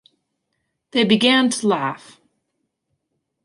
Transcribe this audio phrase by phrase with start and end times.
[0.93, 2.19] They began to laugh.